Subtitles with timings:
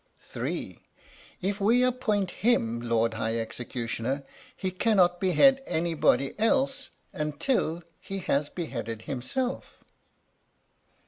[0.21, 0.79] (3).
[1.43, 4.23] If we appoint him Lord High Executioner
[4.57, 9.83] he cannot behead anybody else until he has beheaded himself.